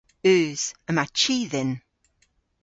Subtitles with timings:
[0.33, 0.63] Eus.
[0.89, 1.71] Yma chi dhyn.